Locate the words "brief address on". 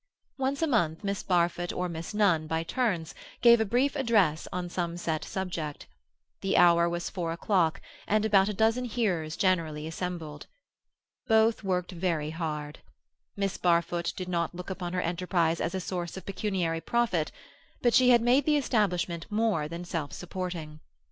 3.65-4.67